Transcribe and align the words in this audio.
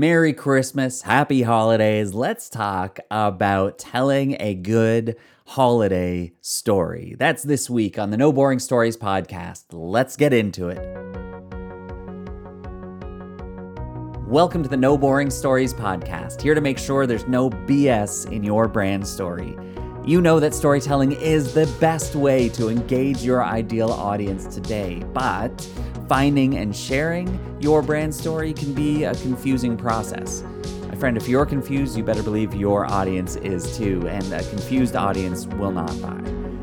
Merry 0.00 0.32
Christmas, 0.32 1.02
Happy 1.02 1.42
Holidays. 1.42 2.14
Let's 2.14 2.48
talk 2.48 3.00
about 3.10 3.78
telling 3.78 4.34
a 4.40 4.54
good 4.54 5.14
holiday 5.44 6.32
story. 6.40 7.16
That's 7.18 7.42
this 7.42 7.68
week 7.68 7.98
on 7.98 8.08
the 8.08 8.16
No 8.16 8.32
Boring 8.32 8.60
Stories 8.60 8.96
podcast. 8.96 9.64
Let's 9.72 10.16
get 10.16 10.32
into 10.32 10.70
it. 10.70 10.78
Welcome 14.26 14.62
to 14.62 14.70
the 14.70 14.78
No 14.78 14.96
Boring 14.96 15.28
Stories 15.28 15.74
podcast, 15.74 16.40
here 16.40 16.54
to 16.54 16.62
make 16.62 16.78
sure 16.78 17.06
there's 17.06 17.28
no 17.28 17.50
BS 17.50 18.32
in 18.32 18.42
your 18.42 18.68
brand 18.68 19.06
story. 19.06 19.54
You 20.06 20.22
know 20.22 20.40
that 20.40 20.54
storytelling 20.54 21.12
is 21.12 21.52
the 21.52 21.66
best 21.78 22.14
way 22.14 22.48
to 22.48 22.70
engage 22.70 23.22
your 23.22 23.44
ideal 23.44 23.90
audience 23.90 24.46
today, 24.46 25.04
but 25.12 25.68
finding 26.10 26.56
and 26.56 26.74
sharing 26.74 27.38
your 27.60 27.82
brand 27.82 28.12
story 28.12 28.52
can 28.52 28.74
be 28.74 29.04
a 29.04 29.14
confusing 29.14 29.76
process. 29.76 30.42
My 30.88 30.96
friend, 30.96 31.16
if 31.16 31.28
you're 31.28 31.46
confused, 31.46 31.96
you 31.96 32.02
better 32.02 32.24
believe 32.24 32.52
your 32.52 32.84
audience 32.84 33.36
is 33.36 33.76
too, 33.78 34.08
and 34.08 34.32
a 34.32 34.42
confused 34.48 34.96
audience 34.96 35.46
will 35.46 35.70
not 35.70 36.02
buy. 36.02 36.20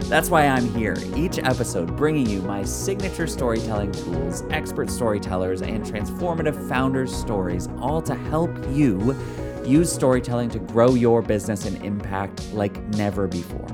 That's 0.09 0.29
why 0.29 0.47
I'm 0.47 0.67
here, 0.75 0.97
each 1.15 1.39
episode 1.39 1.95
bringing 1.95 2.29
you 2.29 2.41
my 2.41 2.65
signature 2.65 3.25
storytelling 3.25 3.93
tools, 3.93 4.43
expert 4.49 4.89
storytellers, 4.89 5.61
and 5.61 5.81
transformative 5.81 6.67
founders' 6.67 7.15
stories, 7.15 7.69
all 7.79 8.01
to 8.01 8.15
help 8.15 8.51
you 8.71 9.15
use 9.63 9.89
storytelling 9.89 10.49
to 10.49 10.59
grow 10.59 10.93
your 10.93 11.21
business 11.21 11.63
and 11.63 11.81
impact 11.85 12.51
like 12.51 12.83
never 12.95 13.27
before. 13.27 13.69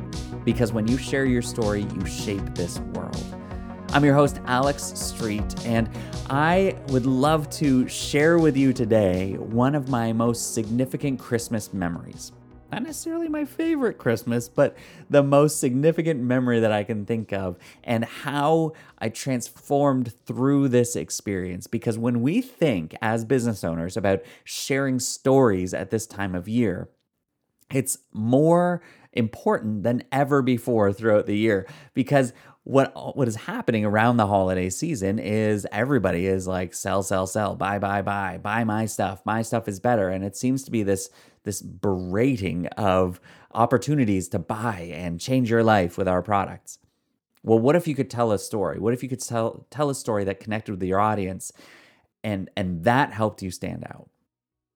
Because 0.46 0.72
when 0.72 0.88
you 0.88 1.00
share 1.00 1.26
your 1.26 1.42
story, 1.42 1.88
you 1.96 2.06
shape 2.06 2.54
this 2.54 2.78
world. 2.94 3.43
I'm 3.94 4.04
your 4.04 4.16
host, 4.16 4.42
Alex 4.48 4.86
Street, 4.96 5.68
and 5.68 5.88
I 6.28 6.76
would 6.88 7.06
love 7.06 7.48
to 7.52 7.88
share 7.88 8.40
with 8.40 8.58
you 8.58 8.74
today 8.74 9.34
one 9.34 9.76
of 9.76 9.88
my 9.88 10.12
most 10.12 10.56
significant 10.56 11.20
Christmas 11.20 11.72
memories. 11.72 12.32
Not 12.72 12.82
necessarily 12.82 13.30
my 13.30 13.46
favorite 13.46 14.00
Christmas, 14.00 14.50
but 14.50 14.76
the 15.12 15.22
most 15.22 15.60
significant 15.60 16.20
memory 16.22 16.60
that 16.62 16.72
I 16.72 16.84
can 16.84 17.06
think 17.06 17.34
of, 17.34 17.60
and 17.84 18.04
how 18.04 18.74
I 18.98 19.10
transformed 19.10 20.12
through 20.26 20.70
this 20.70 20.96
experience. 20.96 21.68
Because 21.68 21.96
when 21.96 22.24
we 22.24 22.42
think 22.42 22.96
as 23.00 23.24
business 23.24 23.64
owners 23.64 23.96
about 23.96 24.24
sharing 24.44 24.98
stories 24.98 25.72
at 25.72 25.92
this 25.92 26.08
time 26.08 26.34
of 26.34 26.48
year, 26.48 26.90
it's 27.72 28.00
more 28.12 28.82
important 29.14 29.84
than 29.84 30.04
ever 30.12 30.42
before 30.42 30.92
throughout 30.92 31.28
the 31.28 31.38
year 31.38 31.68
because 31.94 32.34
what 32.64 33.18
what 33.18 33.28
is 33.28 33.36
happening 33.36 33.84
around 33.84 34.18
the 34.18 34.28
holiday 34.28 34.70
season 34.70 35.20
is 35.20 35.68
everybody 35.72 36.26
is 36.26 36.48
like 36.48 36.74
sell 36.74 37.04
sell 37.04 37.28
sell 37.28 37.56
buy 37.56 37.78
buy 37.78 38.02
buy 38.02 38.38
buy 38.38 38.64
my 38.64 38.86
stuff 38.86 39.22
my 39.26 39.42
stuff 39.42 39.68
is 39.68 39.80
better. 39.80 40.10
And 40.10 40.24
it 40.24 40.36
seems 40.38 40.64
to 40.64 40.72
be 40.72 40.84
this 40.84 41.10
this 41.44 41.62
berating 41.62 42.68
of 42.68 43.20
opportunities 43.54 44.30
to 44.30 44.40
buy 44.40 44.92
and 44.94 45.20
change 45.20 45.50
your 45.50 45.64
life 45.64 45.98
with 45.98 46.08
our 46.08 46.22
products. 46.22 46.80
Well 47.44 47.60
what 47.60 47.76
if 47.76 47.86
you 47.86 47.96
could 47.96 48.10
tell 48.10 48.32
a 48.32 48.40
story? 48.40 48.80
What 48.80 48.94
if 48.94 49.04
you 49.04 49.10
could 49.10 49.20
tell 49.20 49.68
tell 49.70 49.90
a 49.90 49.96
story 49.96 50.24
that 50.24 50.40
connected 50.40 50.72
with 50.72 50.84
your 50.84 51.02
audience 51.02 51.52
and 52.24 52.50
and 52.56 52.86
that 52.86 53.12
helped 53.12 53.42
you 53.42 53.52
stand 53.52 53.84
out 53.90 54.10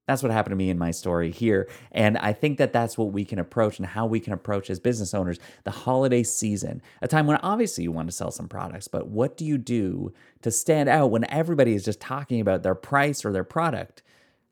that's 0.07 0.23
what 0.23 0.31
happened 0.31 0.53
to 0.53 0.57
me 0.57 0.69
in 0.69 0.77
my 0.77 0.91
story 0.91 1.31
here. 1.31 1.69
And 1.91 2.17
I 2.17 2.33
think 2.33 2.57
that 2.57 2.73
that's 2.73 2.97
what 2.97 3.11
we 3.11 3.25
can 3.25 3.39
approach 3.39 3.77
and 3.77 3.85
how 3.85 4.05
we 4.05 4.19
can 4.19 4.33
approach 4.33 4.69
as 4.69 4.79
business 4.79 5.13
owners 5.13 5.37
the 5.65 5.71
holiday 5.71 6.23
season, 6.23 6.81
a 7.01 7.07
time 7.07 7.27
when 7.27 7.37
obviously 7.43 7.83
you 7.83 7.91
want 7.91 8.07
to 8.07 8.15
sell 8.15 8.31
some 8.31 8.47
products, 8.47 8.87
but 8.87 9.09
what 9.09 9.37
do 9.37 9.45
you 9.45 9.57
do 9.57 10.13
to 10.41 10.49
stand 10.49 10.87
out 10.87 11.11
when 11.11 11.29
everybody 11.29 11.75
is 11.75 11.83
just 11.83 11.99
talking 11.99 12.39
about 12.39 12.63
their 12.63 12.73
price 12.73 13.25
or 13.25 13.33
their 13.33 13.43
product? 13.43 14.01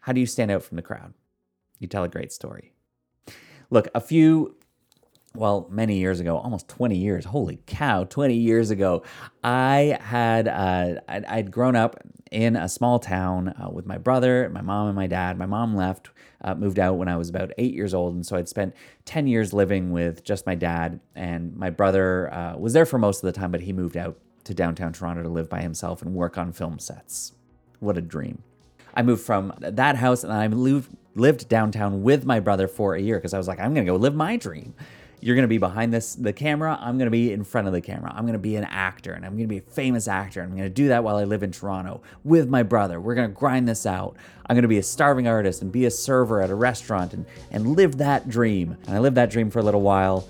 How 0.01 0.11
do 0.11 0.19
you 0.19 0.27
stand 0.27 0.51
out 0.51 0.61
from 0.61 0.75
the 0.75 0.81
crowd? 0.81 1.13
You 1.79 1.87
tell 1.87 2.03
a 2.03 2.09
great 2.09 2.33
story. 2.33 2.73
Look, 3.69 3.87
a 3.95 4.01
few 4.01 4.55
well, 5.35 5.67
many 5.69 5.97
years 5.97 6.19
ago, 6.19 6.37
almost 6.37 6.67
20 6.69 6.95
years, 6.95 7.25
holy 7.25 7.59
cow, 7.65 8.05
20 8.05 8.35
years 8.35 8.71
ago, 8.71 9.03
I 9.43 9.97
had, 10.01 10.47
uh, 10.47 11.01
I'd, 11.07 11.25
I'd 11.25 11.51
grown 11.51 11.75
up 11.75 11.99
in 12.31 12.55
a 12.55 12.67
small 12.67 12.99
town 12.99 13.49
uh, 13.49 13.69
with 13.69 13.85
my 13.85 13.97
brother, 13.97 14.49
my 14.49 14.61
mom, 14.61 14.87
and 14.87 14.95
my 14.95 15.07
dad. 15.07 15.37
My 15.37 15.45
mom 15.45 15.75
left, 15.75 16.09
uh, 16.43 16.55
moved 16.55 16.79
out 16.79 16.97
when 16.97 17.07
I 17.07 17.17
was 17.17 17.29
about 17.29 17.51
eight 17.57 17.73
years 17.73 17.93
old. 17.93 18.15
And 18.15 18.25
so 18.25 18.35
I'd 18.35 18.49
spent 18.49 18.75
10 19.05 19.27
years 19.27 19.53
living 19.53 19.91
with 19.91 20.23
just 20.23 20.45
my 20.45 20.55
dad. 20.55 20.99
And 21.15 21.55
my 21.55 21.69
brother 21.69 22.33
uh, 22.33 22.57
was 22.57 22.73
there 22.73 22.85
for 22.85 22.97
most 22.97 23.23
of 23.23 23.31
the 23.31 23.39
time, 23.39 23.51
but 23.51 23.61
he 23.61 23.73
moved 23.73 23.97
out 23.97 24.17
to 24.45 24.53
downtown 24.53 24.93
Toronto 24.93 25.23
to 25.23 25.29
live 25.29 25.49
by 25.49 25.61
himself 25.61 26.01
and 26.01 26.13
work 26.13 26.37
on 26.37 26.51
film 26.51 26.79
sets. 26.79 27.33
What 27.79 27.97
a 27.97 28.01
dream. 28.01 28.43
I 28.93 29.01
moved 29.01 29.23
from 29.23 29.53
that 29.59 29.97
house 29.97 30.23
and 30.23 30.31
I 30.31 30.47
lived, 30.47 30.95
lived 31.15 31.49
downtown 31.49 32.01
with 32.01 32.25
my 32.25 32.39
brother 32.39 32.67
for 32.67 32.95
a 32.95 33.01
year 33.01 33.17
because 33.17 33.33
I 33.33 33.37
was 33.37 33.47
like, 33.47 33.59
I'm 33.59 33.73
going 33.73 33.85
to 33.85 33.91
go 33.91 33.97
live 33.97 34.15
my 34.15 34.37
dream 34.37 34.73
you're 35.25 35.33
going 35.33 35.41
to 35.41 35.47
be 35.47 35.57
behind 35.57 35.91
this 35.91 36.13
the 36.13 36.31
camera 36.31 36.77
i'm 36.79 36.99
going 36.99 37.07
to 37.07 37.11
be 37.11 37.33
in 37.33 37.43
front 37.43 37.65
of 37.65 37.73
the 37.73 37.81
camera. 37.81 38.13
I'm 38.15 38.25
going 38.25 38.33
to 38.33 38.39
be 38.39 38.57
an 38.57 38.63
actor 38.65 39.11
and 39.13 39.25
i'm 39.25 39.31
going 39.31 39.47
to 39.49 39.53
be 39.53 39.57
a 39.57 39.61
famous 39.61 40.07
actor 40.07 40.41
and 40.41 40.51
i'm 40.51 40.55
going 40.55 40.69
to 40.69 40.73
do 40.73 40.89
that 40.89 41.03
while 41.03 41.15
i 41.15 41.23
live 41.23 41.41
in 41.41 41.51
toronto 41.51 42.03
with 42.23 42.47
my 42.47 42.61
brother. 42.61 43.01
We're 43.01 43.15
going 43.15 43.29
to 43.29 43.33
grind 43.33 43.67
this 43.67 43.87
out. 43.87 44.15
I'm 44.45 44.55
going 44.55 44.61
to 44.61 44.67
be 44.67 44.77
a 44.77 44.83
starving 44.83 45.27
artist 45.27 45.63
and 45.63 45.71
be 45.71 45.85
a 45.85 45.91
server 45.91 46.43
at 46.43 46.51
a 46.51 46.55
restaurant 46.55 47.13
and, 47.13 47.25
and 47.49 47.75
live 47.75 47.97
that 47.97 48.29
dream. 48.29 48.77
And 48.85 48.95
i 48.95 48.99
lived 48.99 49.17
that 49.17 49.31
dream 49.31 49.49
for 49.49 49.57
a 49.57 49.63
little 49.63 49.81
while 49.81 50.29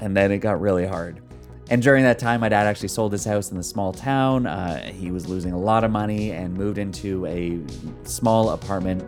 and 0.00 0.16
then 0.16 0.32
it 0.32 0.38
got 0.38 0.62
really 0.62 0.86
hard. 0.86 1.20
And 1.68 1.82
during 1.82 2.02
that 2.04 2.18
time, 2.18 2.40
my 2.40 2.48
dad 2.48 2.66
actually 2.66 2.88
sold 2.88 3.12
his 3.12 3.24
house 3.24 3.50
in 3.50 3.56
the 3.56 3.62
small 3.62 3.92
town. 3.92 4.46
Uh, 4.46 4.82
he 4.92 5.10
was 5.10 5.28
losing 5.28 5.52
a 5.52 5.58
lot 5.58 5.84
of 5.84 5.90
money 5.90 6.32
and 6.32 6.54
moved 6.54 6.78
into 6.78 7.24
a 7.26 7.60
small 8.04 8.50
apartment 8.50 9.04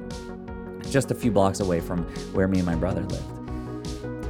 just 0.91 1.11
a 1.11 1.15
few 1.15 1.33
blocks 1.33 1.61
away 1.61 1.81
from 1.81 2.05
where 2.34 2.47
me 2.47 2.59
and 2.59 2.67
my 2.67 2.77
brother 2.77 3.03
lived. 3.03 3.34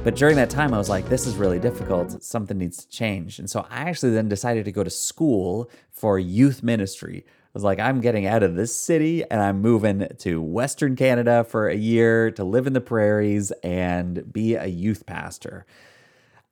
But 0.05 0.15
during 0.15 0.35
that 0.35 0.51
time, 0.51 0.71
I 0.71 0.77
was 0.77 0.87
like, 0.87 1.09
this 1.09 1.25
is 1.25 1.35
really 1.35 1.57
difficult. 1.57 2.23
Something 2.23 2.59
needs 2.59 2.85
to 2.85 2.87
change. 2.87 3.39
And 3.39 3.49
so 3.49 3.65
I 3.71 3.89
actually 3.89 4.11
then 4.11 4.29
decided 4.29 4.65
to 4.65 4.71
go 4.71 4.83
to 4.83 4.89
school 4.91 5.67
for 5.89 6.19
youth 6.19 6.61
ministry. 6.61 7.25
I 7.25 7.49
was 7.55 7.63
like, 7.63 7.79
I'm 7.79 8.01
getting 8.01 8.27
out 8.27 8.43
of 8.43 8.53
this 8.53 8.75
city 8.75 9.23
and 9.31 9.41
I'm 9.41 9.63
moving 9.63 10.07
to 10.19 10.39
Western 10.43 10.95
Canada 10.95 11.43
for 11.43 11.69
a 11.69 11.75
year 11.75 12.29
to 12.33 12.43
live 12.43 12.67
in 12.67 12.73
the 12.73 12.81
prairies 12.81 13.49
and 13.63 14.31
be 14.31 14.53
a 14.53 14.67
youth 14.67 15.07
pastor. 15.07 15.65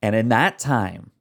And 0.02 0.16
in 0.16 0.30
that 0.30 0.58
time, 0.58 1.12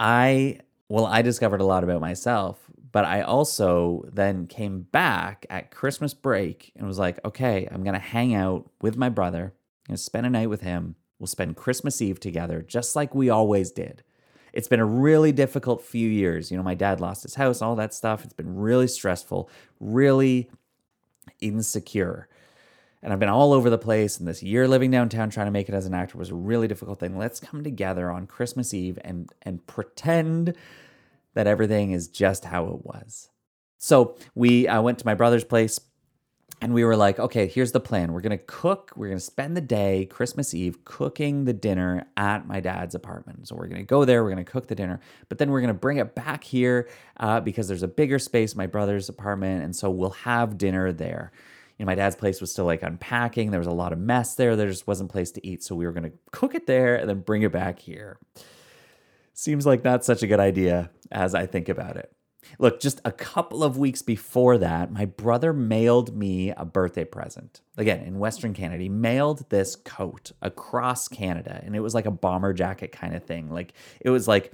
I, 0.00 0.60
well, 0.88 1.04
I 1.04 1.20
discovered 1.20 1.60
a 1.60 1.66
lot 1.66 1.84
about 1.84 2.00
myself, 2.00 2.58
but 2.90 3.04
I 3.04 3.20
also 3.20 4.08
then 4.14 4.46
came 4.46 4.80
back 4.80 5.44
at 5.50 5.70
Christmas 5.70 6.14
break 6.14 6.72
and 6.74 6.86
was 6.86 6.98
like, 6.98 7.22
okay, 7.22 7.68
I'm 7.70 7.82
going 7.82 7.92
to 7.92 8.00
hang 8.00 8.34
out 8.34 8.70
with 8.80 8.96
my 8.96 9.10
brother 9.10 9.52
going 9.86 9.96
to 9.96 10.02
spend 10.02 10.26
a 10.26 10.30
night 10.30 10.50
with 10.50 10.62
him. 10.62 10.96
We'll 11.18 11.26
spend 11.26 11.56
Christmas 11.56 12.02
Eve 12.02 12.20
together, 12.20 12.62
just 12.62 12.94
like 12.94 13.14
we 13.14 13.30
always 13.30 13.70
did. 13.70 14.02
It's 14.52 14.68
been 14.68 14.80
a 14.80 14.86
really 14.86 15.32
difficult 15.32 15.82
few 15.82 16.08
years. 16.08 16.50
You 16.50 16.56
know, 16.56 16.62
my 16.62 16.74
dad 16.74 17.00
lost 17.00 17.22
his 17.22 17.34
house, 17.34 17.60
all 17.60 17.76
that 17.76 17.94
stuff. 17.94 18.24
It's 18.24 18.32
been 18.32 18.56
really 18.56 18.88
stressful, 18.88 19.50
really 19.80 20.50
insecure. 21.40 22.28
And 23.02 23.12
I've 23.12 23.20
been 23.20 23.28
all 23.28 23.52
over 23.52 23.68
the 23.70 23.78
place. 23.78 24.18
And 24.18 24.26
this 24.26 24.42
year 24.42 24.66
living 24.66 24.90
downtown 24.90 25.30
trying 25.30 25.46
to 25.46 25.52
make 25.52 25.68
it 25.68 25.74
as 25.74 25.86
an 25.86 25.94
actor 25.94 26.18
was 26.18 26.30
a 26.30 26.34
really 26.34 26.68
difficult 26.68 26.98
thing. 26.98 27.16
Let's 27.18 27.38
come 27.38 27.62
together 27.62 28.10
on 28.10 28.26
Christmas 28.26 28.72
Eve 28.72 28.98
and, 29.04 29.30
and 29.42 29.66
pretend 29.66 30.54
that 31.34 31.46
everything 31.46 31.92
is 31.92 32.08
just 32.08 32.46
how 32.46 32.66
it 32.68 32.84
was. 32.84 33.28
So 33.78 34.16
we 34.34 34.66
I 34.66 34.78
went 34.78 34.98
to 35.00 35.06
my 35.06 35.14
brother's 35.14 35.44
place 35.44 35.78
and 36.62 36.72
we 36.72 36.84
were 36.84 36.96
like, 36.96 37.18
okay, 37.18 37.46
here's 37.46 37.72
the 37.72 37.80
plan. 37.80 38.12
We're 38.12 38.22
gonna 38.22 38.38
cook. 38.38 38.92
We're 38.96 39.08
gonna 39.08 39.20
spend 39.20 39.56
the 39.56 39.60
day, 39.60 40.06
Christmas 40.06 40.54
Eve, 40.54 40.84
cooking 40.84 41.44
the 41.44 41.52
dinner 41.52 42.06
at 42.16 42.46
my 42.46 42.60
dad's 42.60 42.94
apartment. 42.94 43.46
So 43.46 43.56
we're 43.56 43.66
gonna 43.66 43.84
go 43.84 44.06
there. 44.06 44.24
We're 44.24 44.30
gonna 44.30 44.44
cook 44.44 44.66
the 44.66 44.74
dinner, 44.74 45.00
but 45.28 45.36
then 45.36 45.50
we're 45.50 45.60
gonna 45.60 45.74
bring 45.74 45.98
it 45.98 46.14
back 46.14 46.44
here 46.44 46.88
uh, 47.18 47.40
because 47.40 47.68
there's 47.68 47.82
a 47.82 47.88
bigger 47.88 48.18
space, 48.18 48.56
my 48.56 48.66
brother's 48.66 49.10
apartment, 49.10 49.64
and 49.64 49.76
so 49.76 49.90
we'll 49.90 50.10
have 50.10 50.56
dinner 50.56 50.92
there. 50.92 51.30
You 51.78 51.84
know, 51.84 51.90
my 51.90 51.94
dad's 51.94 52.16
place 52.16 52.40
was 52.40 52.50
still 52.50 52.64
like 52.64 52.82
unpacking. 52.82 53.50
There 53.50 53.60
was 53.60 53.66
a 53.66 53.72
lot 53.72 53.92
of 53.92 53.98
mess 53.98 54.34
there. 54.34 54.56
There 54.56 54.68
just 54.68 54.86
wasn't 54.86 55.10
place 55.10 55.30
to 55.32 55.46
eat, 55.46 55.62
so 55.62 55.74
we 55.74 55.84
were 55.84 55.92
gonna 55.92 56.12
cook 56.32 56.54
it 56.54 56.66
there 56.66 56.96
and 56.96 57.06
then 57.08 57.20
bring 57.20 57.42
it 57.42 57.52
back 57.52 57.78
here. 57.80 58.18
Seems 59.34 59.66
like 59.66 59.84
not 59.84 60.06
such 60.06 60.22
a 60.22 60.26
good 60.26 60.40
idea 60.40 60.90
as 61.12 61.34
I 61.34 61.44
think 61.44 61.68
about 61.68 61.98
it. 61.98 62.15
Look, 62.58 62.80
just 62.80 63.00
a 63.04 63.12
couple 63.12 63.62
of 63.62 63.76
weeks 63.76 64.02
before 64.02 64.58
that, 64.58 64.92
my 64.92 65.04
brother 65.04 65.52
mailed 65.52 66.16
me 66.16 66.50
a 66.50 66.64
birthday 66.64 67.04
present. 67.04 67.60
Again, 67.76 68.00
in 68.00 68.18
Western 68.18 68.54
Canada, 68.54 68.82
he 68.82 68.88
mailed 68.88 69.48
this 69.50 69.76
coat 69.76 70.32
across 70.42 71.08
Canada, 71.08 71.60
and 71.64 71.76
it 71.76 71.80
was 71.80 71.94
like 71.94 72.06
a 72.06 72.10
bomber 72.10 72.52
jacket 72.52 72.92
kind 72.92 73.14
of 73.14 73.24
thing. 73.24 73.50
Like 73.50 73.72
it 74.00 74.10
was 74.10 74.26
like 74.26 74.52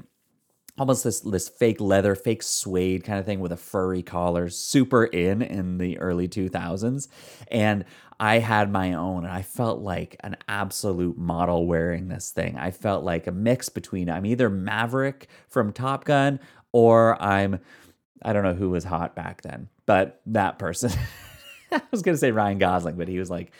almost 0.78 1.04
this 1.04 1.20
this 1.20 1.48
fake 1.48 1.80
leather, 1.80 2.14
fake 2.14 2.42
suede 2.42 3.04
kind 3.04 3.18
of 3.18 3.26
thing 3.26 3.40
with 3.40 3.52
a 3.52 3.56
furry 3.56 4.02
collar, 4.02 4.48
super 4.48 5.04
in 5.04 5.42
in 5.42 5.78
the 5.78 5.98
early 5.98 6.28
2000s. 6.28 7.08
And 7.48 7.84
I 8.18 8.38
had 8.38 8.70
my 8.70 8.94
own 8.94 9.24
and 9.24 9.32
I 9.32 9.42
felt 9.42 9.80
like 9.80 10.16
an 10.20 10.36
absolute 10.48 11.18
model 11.18 11.66
wearing 11.66 12.08
this 12.08 12.30
thing. 12.30 12.56
I 12.56 12.70
felt 12.70 13.04
like 13.04 13.26
a 13.26 13.32
mix 13.32 13.68
between 13.68 14.08
I'm 14.08 14.26
either 14.26 14.48
Maverick 14.48 15.28
from 15.48 15.72
Top 15.72 16.04
Gun 16.04 16.40
or 16.72 17.20
I'm 17.20 17.60
I 18.24 18.32
don't 18.32 18.44
know 18.44 18.54
who 18.54 18.70
was 18.70 18.84
hot 18.84 19.14
back 19.14 19.42
then, 19.42 19.68
but 19.86 20.20
that 20.26 20.58
person. 20.58 20.92
I 21.72 21.82
was 21.90 22.02
gonna 22.02 22.16
say 22.16 22.30
Ryan 22.30 22.58
Gosling, 22.58 22.96
but 22.96 23.08
he 23.08 23.18
was 23.18 23.30
like 23.30 23.52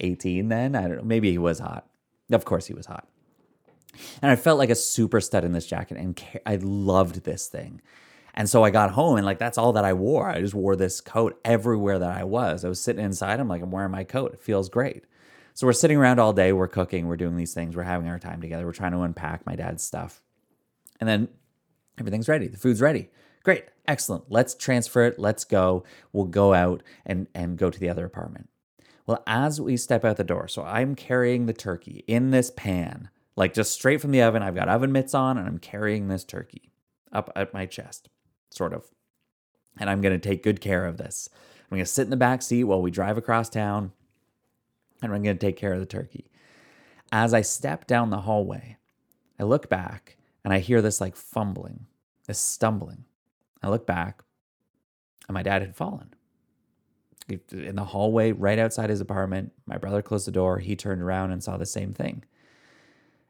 18 0.00 0.48
then. 0.48 0.74
I 0.74 0.82
don't 0.82 0.98
know. 0.98 1.04
Maybe 1.04 1.30
he 1.30 1.38
was 1.38 1.58
hot. 1.58 1.86
Of 2.30 2.44
course, 2.44 2.66
he 2.66 2.74
was 2.74 2.86
hot. 2.86 3.08
And 4.22 4.30
I 4.30 4.36
felt 4.36 4.58
like 4.58 4.70
a 4.70 4.74
super 4.74 5.20
stud 5.20 5.44
in 5.44 5.52
this 5.52 5.66
jacket, 5.66 5.98
and 5.98 6.20
I 6.44 6.56
loved 6.56 7.24
this 7.24 7.46
thing. 7.46 7.80
And 8.34 8.50
so 8.50 8.64
I 8.64 8.70
got 8.70 8.90
home, 8.90 9.16
and 9.16 9.24
like 9.24 9.38
that's 9.38 9.58
all 9.58 9.72
that 9.74 9.84
I 9.84 9.92
wore. 9.92 10.28
I 10.28 10.40
just 10.40 10.54
wore 10.54 10.74
this 10.74 11.00
coat 11.00 11.38
everywhere 11.44 12.00
that 12.00 12.10
I 12.10 12.24
was. 12.24 12.64
I 12.64 12.68
was 12.68 12.80
sitting 12.80 13.04
inside. 13.04 13.38
I'm 13.38 13.48
like, 13.48 13.62
I'm 13.62 13.70
wearing 13.70 13.92
my 13.92 14.04
coat. 14.04 14.34
It 14.34 14.40
feels 14.40 14.68
great. 14.68 15.04
So 15.54 15.68
we're 15.68 15.72
sitting 15.72 15.96
around 15.96 16.18
all 16.18 16.32
day. 16.32 16.52
We're 16.52 16.66
cooking. 16.66 17.06
We're 17.06 17.16
doing 17.16 17.36
these 17.36 17.54
things. 17.54 17.76
We're 17.76 17.84
having 17.84 18.08
our 18.08 18.18
time 18.18 18.40
together. 18.40 18.66
We're 18.66 18.72
trying 18.72 18.90
to 18.92 19.02
unpack 19.02 19.46
my 19.46 19.54
dad's 19.54 19.84
stuff. 19.84 20.20
And 20.98 21.08
then 21.08 21.28
everything's 21.98 22.28
ready. 22.28 22.48
The 22.48 22.58
food's 22.58 22.80
ready. 22.80 23.08
Great. 23.44 23.66
Excellent. 23.86 24.24
Let's 24.30 24.54
transfer 24.54 25.04
it. 25.04 25.18
Let's 25.18 25.44
go. 25.44 25.84
We'll 26.12 26.24
go 26.24 26.54
out 26.54 26.82
and, 27.06 27.28
and 27.34 27.58
go 27.58 27.70
to 27.70 27.78
the 27.78 27.90
other 27.90 28.06
apartment. 28.06 28.48
Well, 29.06 29.22
as 29.26 29.60
we 29.60 29.76
step 29.76 30.04
out 30.04 30.16
the 30.16 30.24
door, 30.24 30.48
so 30.48 30.62
I'm 30.62 30.94
carrying 30.94 31.44
the 31.44 31.52
turkey 31.52 32.02
in 32.06 32.30
this 32.30 32.50
pan, 32.50 33.10
like 33.36 33.52
just 33.52 33.72
straight 33.72 34.00
from 34.00 34.12
the 34.12 34.22
oven. 34.22 34.42
I've 34.42 34.54
got 34.54 34.70
oven 34.70 34.92
mitts 34.92 35.14
on 35.14 35.36
and 35.36 35.46
I'm 35.46 35.58
carrying 35.58 36.08
this 36.08 36.24
turkey 36.24 36.72
up 37.12 37.30
at 37.36 37.52
my 37.52 37.66
chest, 37.66 38.08
sort 38.50 38.72
of. 38.72 38.86
And 39.78 39.90
I'm 39.90 40.00
going 40.00 40.18
to 40.18 40.28
take 40.28 40.42
good 40.42 40.62
care 40.62 40.86
of 40.86 40.96
this. 40.96 41.28
I'm 41.70 41.76
going 41.76 41.84
to 41.84 41.90
sit 41.90 42.04
in 42.04 42.10
the 42.10 42.16
back 42.16 42.40
seat 42.40 42.64
while 42.64 42.80
we 42.80 42.90
drive 42.90 43.18
across 43.18 43.50
town 43.50 43.92
and 45.02 45.12
I'm 45.12 45.22
going 45.22 45.36
to 45.36 45.46
take 45.46 45.58
care 45.58 45.74
of 45.74 45.80
the 45.80 45.86
turkey. 45.86 46.30
As 47.12 47.34
I 47.34 47.42
step 47.42 47.86
down 47.86 48.08
the 48.08 48.22
hallway, 48.22 48.78
I 49.38 49.42
look 49.42 49.68
back 49.68 50.16
and 50.44 50.54
I 50.54 50.60
hear 50.60 50.80
this 50.80 51.00
like 51.00 51.14
fumbling, 51.14 51.86
this 52.26 52.38
stumbling. 52.38 53.04
I 53.64 53.68
look 53.68 53.86
back 53.86 54.22
and 55.26 55.34
my 55.34 55.42
dad 55.42 55.62
had 55.62 55.76
fallen. 55.76 56.14
In 57.50 57.76
the 57.76 57.84
hallway 57.84 58.32
right 58.32 58.58
outside 58.58 58.90
his 58.90 59.00
apartment, 59.00 59.52
my 59.66 59.78
brother 59.78 60.02
closed 60.02 60.26
the 60.26 60.32
door. 60.32 60.58
He 60.58 60.76
turned 60.76 61.00
around 61.00 61.30
and 61.30 61.42
saw 61.42 61.56
the 61.56 61.64
same 61.64 61.94
thing. 61.94 62.24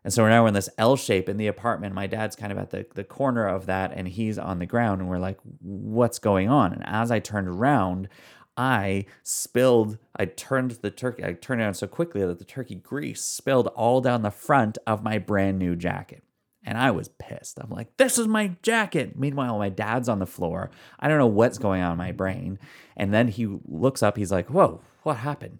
And 0.03 0.13
so 0.13 0.27
now 0.29 0.43
we're 0.43 0.49
in 0.49 0.55
this 0.55 0.69
L 0.77 0.97
shape 0.97 1.29
in 1.29 1.37
the 1.37 1.47
apartment. 1.47 1.95
My 1.95 2.07
dad's 2.09 2.37
kind 2.37 2.53
of 2.53 2.59
at 2.59 2.71
the, 2.71 2.87
the 2.95 3.05
corner 3.05 3.47
of 3.47 3.67
that 3.67 3.93
and 3.95 4.09
he's 4.09 4.39
on 4.39 4.59
the 4.59 4.67
ground. 4.67 5.01
And 5.01 5.09
we're 5.09 5.19
like, 5.19 5.39
what's 5.61 6.19
going 6.19 6.51
on? 6.51 6.73
And 6.73 6.83
as 6.85 7.11
I 7.11 7.21
turned 7.21 7.49
around, 7.49 8.09
I 8.57 9.07
spilled, 9.23 9.99
I 10.17 10.27
turned 10.27 10.73
the 10.73 10.91
turkey, 10.91 11.25
I 11.25 11.33
turned 11.33 11.63
on 11.63 11.75
so 11.75 11.87
quickly 11.87 12.25
that 12.25 12.39
the 12.39 12.45
turkey 12.45 12.77
grease 12.77 13.23
spilled 13.23 13.69
all 13.69 14.01
down 14.01 14.23
the 14.23 14.31
front 14.31 14.77
of 14.87 15.03
my 15.03 15.19
brand 15.19 15.59
new 15.59 15.75
jacket. 15.75 16.23
And 16.65 16.79
I 16.79 16.91
was 16.91 17.09
pissed. 17.09 17.59
I'm 17.61 17.71
like, 17.71 17.97
this 17.99 18.19
is 18.19 18.27
my 18.27 18.53
jacket. 18.63 19.19
Meanwhile, 19.19 19.59
my 19.59 19.69
dad's 19.69 20.09
on 20.09 20.19
the 20.19 20.27
floor. 20.27 20.71
I 20.99 21.09
don't 21.09 21.19
know 21.19 21.27
what's 21.27 21.59
going 21.59 21.83
on 21.83 21.93
in 21.93 21.99
my 21.99 22.13
brain. 22.13 22.59
And 22.97 23.13
then 23.13 23.29
he 23.29 23.47
looks 23.67 24.03
up. 24.03 24.17
He's 24.17 24.33
like, 24.33 24.49
whoa, 24.49 24.81
what 25.03 25.19
happened? 25.19 25.59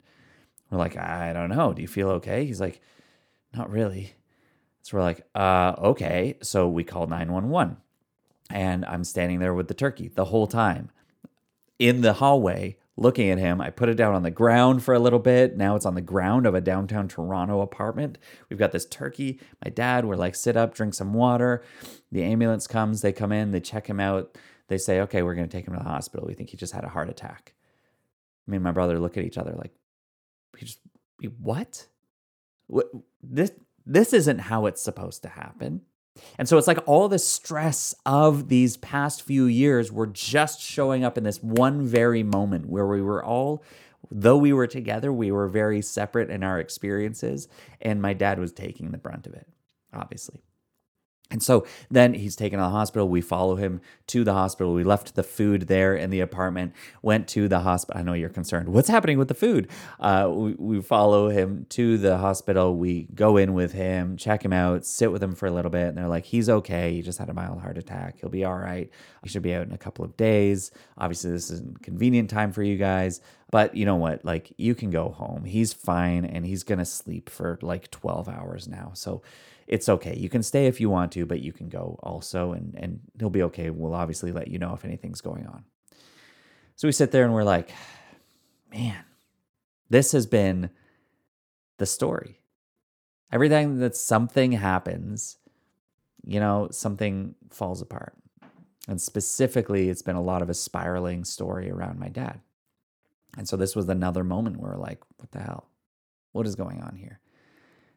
We're 0.71 0.79
like, 0.79 0.97
I 0.97 1.33
don't 1.33 1.51
know. 1.51 1.73
Do 1.73 1.83
you 1.83 1.89
feel 1.89 2.09
okay? 2.11 2.47
He's 2.47 2.61
like, 2.61 2.81
not 3.55 3.71
really. 3.71 4.15
So 4.83 4.97
we're 4.97 5.03
like, 5.03 5.27
uh, 5.35 5.75
okay. 5.79 6.37
So 6.43 6.69
we 6.69 6.85
call 6.85 7.07
911. 7.07 7.77
And 8.51 8.85
I'm 8.87 9.05
standing 9.05 9.41
there 9.41 9.55
with 9.55 9.69
the 9.69 9.75
turkey 9.75 10.09
the 10.09 10.27
whole 10.27 10.47
time 10.47 10.91
in 11.79 12.01
the 12.01 12.15
hallway 12.15 12.77
looking 12.97 13.31
at 13.31 13.39
him. 13.39 13.61
I 13.61 13.71
put 13.71 13.89
it 13.89 13.97
down 13.97 14.15
on 14.15 14.23
the 14.23 14.31
ground 14.31 14.83
for 14.83 14.95
a 14.95 14.99
little 14.99 15.19
bit. 15.19 15.57
Now 15.57 15.75
it's 15.75 15.87
on 15.87 15.95
the 15.95 16.01
ground 16.01 16.47
of 16.47 16.55
a 16.55 16.61
downtown 16.61 17.09
Toronto 17.09 17.61
apartment. 17.61 18.19
We've 18.49 18.59
got 18.59 18.73
this 18.73 18.87
turkey. 18.87 19.41
My 19.65 19.71
dad, 19.71 20.05
we're 20.05 20.17
like, 20.17 20.35
sit 20.35 20.57
up, 20.57 20.75
drink 20.75 20.95
some 20.95 21.13
water. 21.13 21.63
The 22.13 22.23
ambulance 22.23 22.67
comes, 22.67 23.03
they 23.03 23.13
come 23.13 23.33
in, 23.33 23.51
they 23.51 23.61
check 23.61 23.87
him 23.87 24.01
out. 24.01 24.39
They 24.69 24.79
say, 24.79 25.01
okay, 25.01 25.23
we're 25.23 25.35
going 25.35 25.49
to 25.49 25.57
take 25.57 25.67
him 25.67 25.75
to 25.75 25.79
the 25.79 25.89
hospital. 25.89 26.27
We 26.27 26.35
think 26.35 26.51
he 26.51 26.57
just 26.57 26.73
had 26.73 26.85
a 26.85 26.89
heart 26.89 27.11
attack. 27.11 27.55
Me 28.47 28.57
and 28.57 28.65
my 28.65 28.73
brother 28.73 28.99
look 28.99 29.17
at 29.17 29.25
each 29.25 29.39
other 29.39 29.53
like, 29.53 29.75
he 30.57 30.67
just, 30.67 30.79
what? 31.41 31.87
What? 32.69 32.87
This, 33.23 33.53
this 33.85 34.13
isn't 34.13 34.39
how 34.39 34.67
it's 34.67 34.81
supposed 34.81 35.23
to 35.23 35.29
happen. 35.29 35.83
And 36.39 36.49
so 36.49 36.59
it's 36.59 36.67
like 36.67 36.79
all 36.87 37.09
the 37.09 37.19
stress 37.19 37.95
of 38.07 38.49
these 38.49 38.77
past 38.77 39.23
few 39.23 39.47
years 39.47 39.91
were 39.91 40.07
just 40.07 40.61
showing 40.61 41.05
up 41.05 41.19
in 41.19 41.25
this 41.25 41.43
one 41.43 41.83
very 41.83 42.23
moment 42.23 42.67
where 42.67 42.87
we 42.87 43.03
were 43.03 43.25
all, 43.25 43.63
though 44.11 44.37
we 44.37 44.53
were 44.53 44.67
together, 44.67 45.13
we 45.13 45.31
were 45.31 45.49
very 45.49 45.83
separate 45.83 46.31
in 46.31 46.43
our 46.43 46.61
experiences. 46.61 47.49
And 47.81 48.01
my 48.01 48.13
dad 48.13 48.39
was 48.39 48.53
taking 48.53 48.91
the 48.91 48.99
brunt 48.99 49.27
of 49.27 49.35
it, 49.35 49.49
obviously. 49.93 50.43
And 51.31 51.43
so 51.43 51.67
then 51.91 52.15
he's 52.15 52.37
taken 52.37 52.59
to 52.59 52.65
the 52.65 52.71
hospital. 52.71 53.09
We 53.09 53.23
follow 53.23 53.57
him 53.57 53.81
to 54.09 54.25
the 54.25 54.35
hospital. 54.35 54.75
We 54.75 54.85
left 54.85 55.15
the 55.15 55.23
food 55.23 55.63
there 55.63 55.97
in 55.97 56.11
the 56.11 56.21
apartment, 56.21 56.75
went 57.01 57.29
to 57.29 57.49
the 57.49 57.61
hospital. 57.61 57.99
I 57.99 58.05
know 58.05 58.13
you're 58.13 58.29
concerned. 58.29 58.69
What's 58.69 58.89
happening 58.89 59.17
with 59.17 59.29
the 59.29 59.35
food? 59.35 59.69
Uh, 59.99 60.31
we, 60.31 60.53
we 60.53 60.83
follow 60.83 61.31
him 61.31 61.67
to 61.71 61.97
the 61.97 62.19
hospital. 62.19 62.77
We 62.77 63.09
go 63.15 63.39
in 63.39 63.55
with 63.55 63.73
him, 63.73 64.19
check 64.19 64.45
him 64.45 64.53
out, 64.53 64.85
sit 64.85 65.11
with 65.11 65.23
him 65.23 65.35
for 65.35 65.47
a 65.47 65.51
little 65.51 65.71
bit. 65.71 65.89
And 65.89 65.97
they're 65.97 66.09
like, 66.09 66.27
he's 66.27 66.51
okay. 66.51 66.93
He 66.93 67.03
just 67.03 67.19
had 67.19 67.31
a 67.31 67.35
mild 67.35 67.61
heart 67.63 67.79
attack. 67.79 68.21
He'll 68.21 68.31
be 68.31 68.45
all 68.45 68.59
right. 68.59 68.91
He 69.23 69.31
should 69.31 69.43
be 69.43 69.55
out 69.55 69.67
in 69.67 69.73
a 69.73 69.79
couple 69.79 70.05
of 70.05 70.17
days. 70.19 70.73
Obviously, 70.99 71.31
this 71.31 71.51
isn't 71.51 71.83
convenient 71.83 72.29
time 72.29 72.53
for 72.53 72.63
you 72.63 72.77
guys. 72.77 73.23
But 73.51 73.75
you 73.75 73.87
know 73.87 73.97
what? 73.97 74.25
Like, 74.25 74.53
you 74.59 74.75
can 74.75 74.91
go 74.91 75.09
home. 75.09 75.45
He's 75.45 75.73
fine 75.73 76.25
and 76.25 76.45
he's 76.45 76.65
going 76.65 76.81
to 76.81 76.85
sleep 76.85 77.31
for 77.31 77.59
like 77.63 77.91
12 77.91 78.29
hours 78.29 78.69
now. 78.69 78.91
So, 78.95 79.23
it's 79.67 79.89
okay. 79.89 80.17
You 80.17 80.29
can 80.29 80.43
stay 80.43 80.67
if 80.67 80.81
you 80.81 80.91
want 80.91 81.13
to, 81.13 81.27
but 81.27 81.41
you 81.41 81.53
can 81.53 81.69
go 81.69 81.99
also, 82.03 82.53
and 82.53 82.75
and 82.77 83.01
he'll 83.19 83.31
be 83.31 83.43
okay. 83.45 83.71
We'll 83.71 83.95
obviously 83.95 84.33
let 84.33 84.49
you 84.49 84.59
know 84.59 84.75
if 84.75 84.85
anything's 84.85 85.21
going 85.21 85.47
on. 85.47 85.65
So 86.77 86.89
we 86.89 86.93
sit 86.93 87.13
there 87.13 87.25
and 87.25 87.33
we're 87.33 87.45
like, 87.45 87.71
man, 88.73 89.05
this 89.91 90.13
has 90.13 90.27
been 90.27 90.71
the 91.79 91.87
story. 91.87 92.41
Everything 93.33 93.79
that 93.79 93.97
something 93.97 94.53
happens, 94.53 95.39
you 96.25 96.41
know, 96.41 96.69
something 96.71 97.35
falls 97.51 97.81
apart. 97.81 98.15
And 98.87 99.01
specifically, 99.01 99.89
it's 99.89 100.03
been 100.03 100.17
a 100.17 100.23
lot 100.23 100.43
of 100.43 100.51
a 100.51 100.55
spiraling 100.55 101.25
story 101.25 101.71
around 101.71 101.99
my 101.99 102.09
dad. 102.09 102.41
And 103.37 103.49
so 103.49 103.57
this 103.57 103.75
was 103.75 103.89
another 103.89 104.23
moment 104.23 104.59
where 104.59 104.73
we're 104.73 104.79
like, 104.79 105.01
what 105.17 105.31
the 105.33 105.41
hell? 105.41 105.69
What 106.33 106.47
is 106.47 106.55
going 106.55 106.83
on 106.83 106.97
here? 106.97 107.21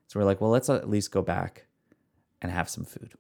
So 0.08 0.20
we're 0.20 0.26
like, 0.26 0.42
well, 0.42 0.50
let's 0.50 0.70
at 0.70 0.90
least 0.90 1.12
go 1.12 1.22
back 1.22 1.68
and 2.42 2.52
have 2.52 2.70
some 2.70 2.86
food. 2.86 3.14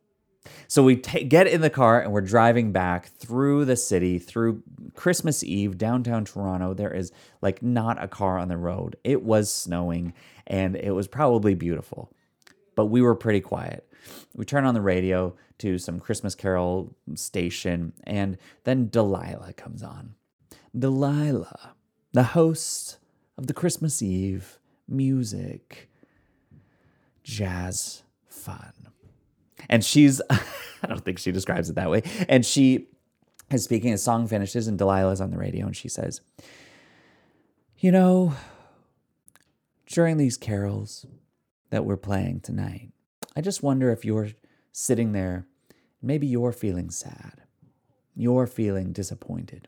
So 0.67 0.83
we 0.83 0.95
t- 0.95 1.23
get 1.25 1.47
in 1.47 1.61
the 1.61 1.69
car 1.69 2.01
and 2.01 2.11
we're 2.11 2.21
driving 2.21 2.71
back 2.71 3.07
through 3.07 3.65
the 3.65 3.75
city, 3.75 4.17
through 4.19 4.63
Christmas 4.95 5.43
Eve, 5.43 5.77
downtown 5.77 6.25
Toronto. 6.25 6.73
There 6.73 6.93
is 6.93 7.11
like 7.41 7.61
not 7.61 8.01
a 8.01 8.07
car 8.07 8.37
on 8.37 8.47
the 8.47 8.57
road. 8.57 8.95
It 9.03 9.23
was 9.23 9.51
snowing 9.51 10.13
and 10.45 10.75
it 10.75 10.91
was 10.91 11.07
probably 11.07 11.53
beautiful, 11.53 12.11
but 12.75 12.85
we 12.85 13.01
were 13.01 13.15
pretty 13.15 13.41
quiet. 13.41 13.87
We 14.33 14.45
turn 14.45 14.65
on 14.65 14.73
the 14.73 14.81
radio 14.81 15.35
to 15.59 15.77
some 15.77 15.99
Christmas 15.99 16.35
Carol 16.35 16.95
station, 17.15 17.93
and 18.05 18.37
then 18.63 18.89
Delilah 18.89 19.53
comes 19.53 19.83
on. 19.83 20.13
Delilah, 20.77 21.73
the 22.13 22.23
host 22.23 22.99
of 23.37 23.47
the 23.47 23.53
Christmas 23.53 24.01
Eve 24.01 24.59
music 24.87 25.89
jazz 27.27 28.03
fun. 28.29 28.73
And 29.69 29.83
she's, 29.83 30.21
I 30.29 30.87
don't 30.87 31.03
think 31.03 31.19
she 31.19 31.31
describes 31.31 31.69
it 31.69 31.75
that 31.75 31.91
way. 31.91 32.03
And 32.29 32.45
she 32.45 32.87
is 33.51 33.65
speaking, 33.65 33.93
a 33.93 33.97
song 33.97 34.27
finishes, 34.27 34.67
and 34.67 34.79
Delilah's 34.79 35.21
on 35.21 35.31
the 35.31 35.37
radio, 35.37 35.65
and 35.65 35.75
she 35.75 35.89
says, 35.89 36.21
You 37.77 37.91
know, 37.91 38.33
during 39.85 40.17
these 40.17 40.37
carols 40.37 41.05
that 41.69 41.85
we're 41.85 41.97
playing 41.97 42.39
tonight, 42.39 42.91
I 43.35 43.41
just 43.41 43.61
wonder 43.61 43.91
if 43.91 44.05
you're 44.05 44.29
sitting 44.71 45.11
there, 45.11 45.47
maybe 46.01 46.27
you're 46.27 46.53
feeling 46.53 46.89
sad, 46.89 47.43
you're 48.15 48.47
feeling 48.47 48.93
disappointed, 48.93 49.67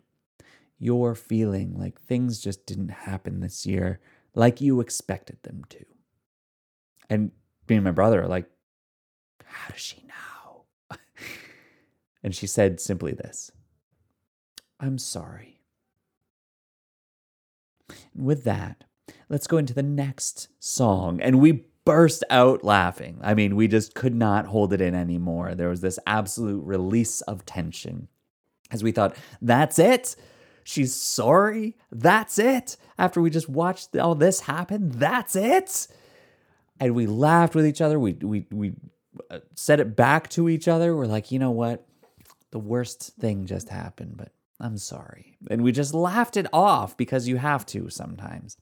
you're 0.78 1.16
feeling 1.16 1.78
like 1.78 2.00
things 2.00 2.40
just 2.40 2.66
didn't 2.66 2.90
happen 2.90 3.42
this 3.42 3.66
year 3.66 4.00
like 4.34 4.62
you 4.62 4.80
expected 4.80 5.38
them 5.44 5.64
to. 5.70 5.86
And 7.10 7.32
and 7.76 7.84
my 7.84 7.92
brother 7.92 8.28
like, 8.28 8.50
how 9.46 9.72
does 9.72 9.82
she 9.82 10.04
know? 10.08 10.98
and 12.24 12.36
she 12.36 12.48
said 12.48 12.80
simply 12.80 13.14
this 13.14 13.52
I'm 14.80 14.98
sorry. 14.98 15.62
And 18.14 18.26
with 18.26 18.44
that, 18.44 18.84
let's 19.30 19.48
go 19.48 19.58
into 19.58 19.74
the 19.74 19.84
next 19.84 20.48
song. 20.60 21.20
And 21.22 21.40
we 21.40 21.66
burst 21.86 22.24
out 22.30 22.64
laughing. 22.64 23.20
I 23.22 23.34
mean, 23.34 23.56
we 23.56 23.68
just 23.68 23.96
could 23.96 24.14
not 24.14 24.46
hold 24.46 24.74
it 24.74 24.82
in 24.82 24.94
anymore. 24.94 25.56
There 25.56 25.70
was 25.70 25.82
this 25.82 26.00
absolute 26.06 26.64
release 26.64 27.22
of 27.22 27.46
tension 27.46 28.08
as 28.72 28.84
we 28.84 28.92
thought, 28.92 29.16
that's 29.42 29.80
it. 29.80 30.16
She's 30.64 30.94
sorry. 30.94 31.76
That's 31.92 32.38
it. 32.38 32.78
After 32.98 33.22
we 33.22 33.30
just 33.30 33.50
watched 33.50 33.96
all 33.98 34.16
this 34.16 34.42
happen, 34.42 34.90
that's 34.92 35.36
it 35.36 35.88
and 36.80 36.96
we 36.96 37.08
laughed 37.08 37.56
with 37.56 37.66
each 37.66 37.82
other. 37.82 38.00
We 38.00 38.14
we 38.14 38.46
we 38.52 38.74
uh, 39.30 39.40
said 39.56 39.80
it 39.80 39.96
back 39.96 40.30
to 40.32 40.50
each 40.50 40.68
other. 40.68 40.96
We're 40.96 41.06
like, 41.06 41.32
you 41.32 41.40
know 41.40 41.52
what? 41.52 41.86
The 42.52 42.60
worst 42.60 43.14
thing 43.20 43.46
just 43.46 43.70
happened, 43.70 44.16
but 44.18 44.32
I'm 44.60 44.78
sorry. 44.78 45.38
And 45.50 45.64
we 45.64 45.72
just 45.72 45.94
laughed 45.94 46.38
it 46.38 46.48
off 46.52 46.98
because 46.98 47.28
you 47.28 47.38
have 47.38 47.66
to 47.68 47.90
sometimes. 47.90 48.58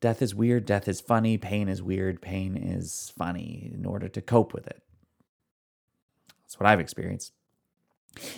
Death 0.00 0.22
is 0.22 0.34
weird, 0.34 0.64
death 0.64 0.88
is 0.88 1.00
funny, 1.00 1.36
pain 1.36 1.68
is 1.68 1.82
weird, 1.82 2.22
pain 2.22 2.56
is 2.56 3.12
funny 3.18 3.70
in 3.74 3.84
order 3.84 4.08
to 4.08 4.22
cope 4.22 4.54
with 4.54 4.66
it. 4.66 4.82
That's 6.42 6.58
what 6.58 6.68
I've 6.68 6.80
experienced. 6.80 7.32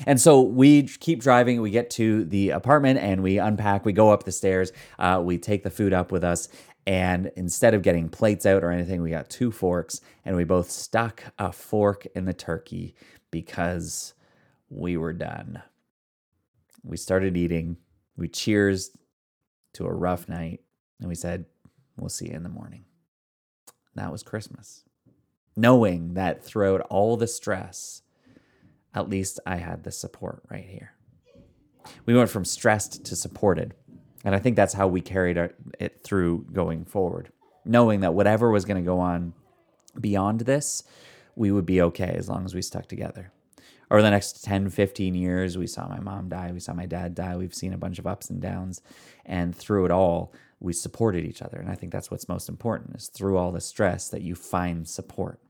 And 0.07 0.21
so 0.21 0.43
we 0.43 0.83
keep 0.83 1.23
driving. 1.23 1.63
We 1.63 1.71
get 1.71 1.89
to 1.91 2.25
the 2.25 2.51
apartment 2.51 2.99
and 2.99 3.23
we 3.23 3.39
unpack. 3.39 3.85
We 3.85 3.93
go 3.93 4.11
up 4.11 4.25
the 4.25 4.33
stairs. 4.33 4.73
Uh, 4.99 5.23
we 5.25 5.39
take 5.39 5.63
the 5.63 5.71
food 5.71 5.93
up 5.93 6.13
with 6.13 6.25
us. 6.25 6.49
And 6.87 7.31
instead 7.37 7.75
of 7.75 7.83
getting 7.83 8.09
plates 8.09 8.45
out 8.45 8.65
or 8.65 8.71
anything, 8.71 9.03
we 9.03 9.11
got 9.11 9.31
two 9.31 9.53
forks 9.53 10.01
and 10.25 10.37
we 10.37 10.45
both 10.45 10.71
stuck 10.71 11.23
a 11.39 11.53
fork 11.53 12.07
in 12.15 12.25
the 12.25 12.33
turkey 12.33 12.95
because 13.31 14.15
we 14.69 14.97
were 14.97 15.13
done. 15.13 15.63
We 16.83 16.97
started 16.97 17.37
eating. 17.37 17.77
We 18.17 18.29
cheers 18.29 18.91
to 19.75 19.87
a 19.87 19.93
rough 19.93 20.29
night 20.29 20.61
and 20.99 21.09
we 21.09 21.15
said, 21.15 21.47
We'll 21.97 22.09
see 22.09 22.29
you 22.29 22.35
in 22.35 22.43
the 22.43 22.49
morning. 22.49 22.85
That 23.95 24.11
was 24.11 24.23
Christmas. 24.23 24.85
Knowing 25.55 26.15
that 26.15 26.43
throughout 26.43 26.81
all 26.83 27.17
the 27.17 27.27
stress, 27.27 28.03
at 28.95 29.11
least 29.11 29.39
I 29.47 29.57
had 29.57 29.85
the 29.85 29.93
support 29.93 30.43
right 30.51 30.65
here. 30.65 30.93
We 32.07 32.15
went 32.15 32.31
from 32.31 32.45
stressed 32.45 33.05
to 33.05 33.17
supported. 33.17 33.75
And 34.25 34.35
I 34.35 34.39
think 34.39 34.57
that's 34.57 34.75
how 34.75 34.87
we 34.87 35.01
carried 35.01 35.37
it 35.79 36.01
through 36.03 36.47
going 36.53 36.85
forward, 36.85 37.31
knowing 37.65 38.01
that 38.01 38.15
whatever 38.15 38.51
was 38.51 38.65
going 38.65 38.83
to 38.83 38.87
go 38.87 38.99
on 39.01 39.35
beyond 40.01 40.41
this, 40.41 40.85
we 41.35 41.51
would 41.51 41.67
be 41.67 41.81
okay 41.83 42.15
as 42.17 42.29
long 42.29 42.45
as 42.45 42.55
we 42.55 42.63
stuck 42.63 42.87
together. 42.87 43.33
Over 43.91 44.01
the 44.01 44.11
next 44.11 44.43
10, 44.45 44.71
15 44.71 45.15
years, 45.15 45.59
we 45.59 45.67
saw 45.67 45.87
my 45.87 46.01
mom 46.01 46.29
die, 46.29 46.51
we 46.53 46.61
saw 46.61 46.73
my 46.73 46.87
dad 46.87 47.15
die, 47.15 47.37
we've 47.37 47.55
seen 47.55 47.75
a 47.75 47.79
bunch 47.79 47.99
of 47.99 48.07
ups 48.07 48.31
and 48.31 48.41
downs. 48.41 48.81
And 49.27 49.55
through 49.55 49.85
it 49.85 49.91
all, 49.91 50.33
we 50.61 50.73
supported 50.73 51.27
each 51.27 51.43
other. 51.43 51.59
And 51.59 51.69
I 51.69 51.75
think 51.75 51.93
that's 51.93 52.11
what's 52.11 52.29
most 52.29 52.49
important 52.49 52.97
is 52.97 53.09
through 53.09 53.37
all 53.37 53.53
the 53.53 53.61
stress 53.61 54.09
that 54.09 54.23
you 54.23 54.35
find 54.35 54.89
support. 54.89 55.41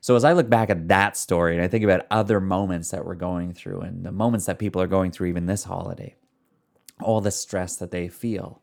So 0.00 0.16
as 0.16 0.24
I 0.24 0.32
look 0.32 0.48
back 0.48 0.70
at 0.70 0.88
that 0.88 1.16
story 1.16 1.54
and 1.54 1.62
I 1.62 1.68
think 1.68 1.84
about 1.84 2.06
other 2.10 2.40
moments 2.40 2.90
that 2.90 3.04
we're 3.04 3.14
going 3.14 3.52
through 3.52 3.80
and 3.80 4.04
the 4.04 4.12
moments 4.12 4.46
that 4.46 4.58
people 4.58 4.80
are 4.80 4.86
going 4.86 5.10
through 5.10 5.28
even 5.28 5.46
this 5.46 5.64
holiday, 5.64 6.14
all 7.02 7.20
the 7.20 7.30
stress 7.30 7.76
that 7.76 7.90
they 7.90 8.08
feel, 8.08 8.62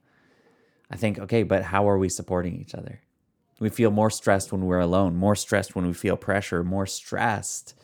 I 0.89 0.97
think, 0.97 1.19
okay, 1.19 1.43
but 1.43 1.63
how 1.63 1.89
are 1.89 1.97
we 1.97 2.09
supporting 2.09 2.59
each 2.59 2.75
other? 2.75 3.01
We 3.59 3.69
feel 3.69 3.91
more 3.91 4.09
stressed 4.09 4.51
when 4.51 4.65
we're 4.65 4.79
alone, 4.79 5.15
more 5.15 5.35
stressed 5.35 5.75
when 5.75 5.85
we 5.85 5.93
feel 5.93 6.17
pressure, 6.17 6.63
more 6.63 6.85
stressed 6.85 7.75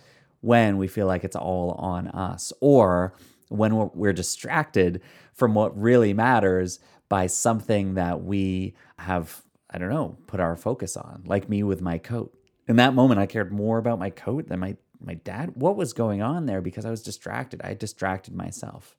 when 0.41 0.77
we 0.77 0.87
feel 0.87 1.07
like 1.07 1.23
it's 1.23 1.35
all 1.35 1.71
on 1.73 2.07
us, 2.09 2.53
or 2.59 3.13
when 3.49 3.75
we're, 3.93 4.13
distracted 4.13 5.01
from 5.33 5.53
what 5.53 5.79
really 5.79 6.13
matters 6.13 6.79
by 7.09 7.27
something 7.27 7.93
that 7.93 8.23
we 8.23 8.75
have, 8.99 9.43
I 9.69 9.77
don't 9.77 9.89
know, 9.89 10.17
put 10.27 10.39
our 10.39 10.55
focus 10.55 10.97
on, 10.97 11.23
like 11.25 11.47
me 11.47 11.63
with 11.63 11.81
my 11.81 11.97
coat 11.97 12.37
in 12.67 12.75
that 12.75 12.93
moment, 12.93 13.19
I 13.19 13.25
cared 13.25 13.51
more 13.51 13.77
about 13.77 13.99
my 13.99 14.09
coat 14.09 14.49
than 14.49 14.59
my 14.59 14.75
my 14.99 15.13
dad. 15.13 15.51
What 15.55 15.77
was 15.77 15.93
going 15.93 16.23
on 16.23 16.47
there? 16.47 16.59
Because 16.59 16.83
I 16.83 16.89
was 16.89 17.03
distracted. 17.03 17.61
I 17.63 17.75
distracted 17.75 18.35
myself. 18.35 18.97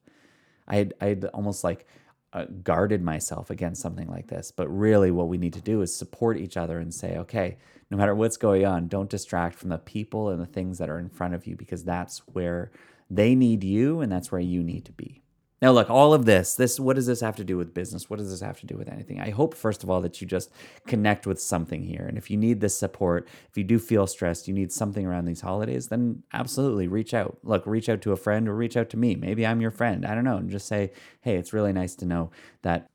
I 0.68 0.76
had 0.76 0.94
I 1.00 1.06
had 1.06 1.24
almost 1.34 1.64
like 1.64 1.86
uh, 2.32 2.44
guarded 2.62 3.02
myself 3.02 3.50
against 3.50 3.82
something 3.82 4.08
like 4.08 4.28
this. 4.28 4.52
But 4.54 4.68
really, 4.68 5.10
what 5.10 5.28
we 5.28 5.38
need 5.38 5.54
to 5.54 5.60
do 5.60 5.82
is 5.82 5.96
support 5.96 6.38
each 6.38 6.56
other 6.56 6.78
and 6.78 6.92
say, 6.92 7.16
okay, 7.16 7.56
no 7.90 7.96
matter 7.96 8.14
what's 8.14 8.36
going 8.36 8.66
on, 8.66 8.88
don't 8.88 9.08
distract 9.08 9.58
from 9.58 9.70
the 9.70 9.78
people 9.78 10.28
and 10.28 10.40
the 10.40 10.46
things 10.46 10.78
that 10.78 10.90
are 10.90 10.98
in 10.98 11.08
front 11.08 11.34
of 11.34 11.46
you 11.46 11.56
because 11.56 11.84
that's 11.84 12.18
where 12.32 12.70
they 13.10 13.34
need 13.34 13.64
you 13.64 14.00
and 14.00 14.12
that's 14.12 14.30
where 14.30 14.40
you 14.40 14.62
need 14.62 14.84
to 14.84 14.92
be. 14.92 15.22
Now, 15.60 15.72
look, 15.72 15.90
all 15.90 16.14
of 16.14 16.24
this, 16.24 16.54
this, 16.54 16.78
what 16.78 16.94
does 16.94 17.06
this 17.06 17.20
have 17.20 17.34
to 17.36 17.44
do 17.44 17.56
with 17.56 17.74
business? 17.74 18.08
What 18.08 18.20
does 18.20 18.30
this 18.30 18.40
have 18.40 18.60
to 18.60 18.66
do 18.66 18.76
with 18.76 18.88
anything? 18.88 19.20
I 19.20 19.30
hope, 19.30 19.54
first 19.54 19.82
of 19.82 19.90
all, 19.90 20.00
that 20.02 20.20
you 20.20 20.26
just 20.26 20.52
connect 20.86 21.26
with 21.26 21.40
something 21.40 21.82
here. 21.82 22.06
And 22.06 22.16
if 22.16 22.30
you 22.30 22.36
need 22.36 22.60
this 22.60 22.78
support, 22.78 23.26
if 23.50 23.58
you 23.58 23.64
do 23.64 23.80
feel 23.80 24.06
stressed, 24.06 24.46
you 24.46 24.54
need 24.54 24.70
something 24.70 25.04
around 25.04 25.24
these 25.24 25.40
holidays, 25.40 25.88
then 25.88 26.22
absolutely 26.32 26.86
reach 26.86 27.12
out. 27.12 27.38
Look, 27.42 27.66
reach 27.66 27.88
out 27.88 28.02
to 28.02 28.12
a 28.12 28.16
friend 28.16 28.48
or 28.48 28.54
reach 28.54 28.76
out 28.76 28.88
to 28.90 28.96
me. 28.96 29.16
Maybe 29.16 29.44
I'm 29.44 29.60
your 29.60 29.72
friend. 29.72 30.06
I 30.06 30.14
don't 30.14 30.24
know. 30.24 30.36
And 30.36 30.48
just 30.48 30.68
say, 30.68 30.92
hey, 31.22 31.36
it's 31.36 31.52
really 31.52 31.72
nice 31.72 31.96
to 31.96 32.06
know 32.06 32.30
that 32.62 32.88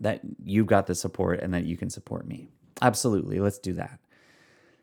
that 0.00 0.20
you've 0.42 0.66
got 0.66 0.88
the 0.88 0.94
support 0.94 1.40
and 1.40 1.54
that 1.54 1.64
you 1.64 1.76
can 1.76 1.88
support 1.88 2.26
me. 2.26 2.48
Absolutely. 2.82 3.38
Let's 3.38 3.60
do 3.60 3.72
that. 3.74 4.00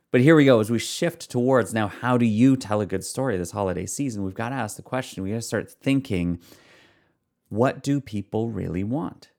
But 0.09 0.21
here 0.21 0.35
we 0.35 0.45
go 0.45 0.59
as 0.59 0.69
we 0.69 0.79
shift 0.79 1.29
towards 1.29 1.73
now, 1.73 1.87
how 1.87 2.17
do 2.17 2.25
you 2.25 2.57
tell 2.57 2.81
a 2.81 2.85
good 2.85 3.03
story 3.03 3.37
this 3.37 3.51
holiday 3.51 3.85
season? 3.85 4.23
We've 4.23 4.33
got 4.33 4.49
to 4.49 4.55
ask 4.55 4.75
the 4.75 4.81
question. 4.81 5.23
We 5.23 5.29
got 5.29 5.37
to 5.37 5.41
start 5.41 5.69
thinking 5.69 6.39
what 7.51 7.83
do 7.83 7.99
people 7.99 8.49
really 8.49 8.83
want? 8.83 9.29